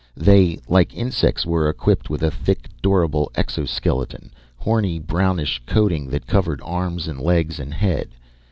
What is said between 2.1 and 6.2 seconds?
a thick, durable exoskeleton, horny, brownish coating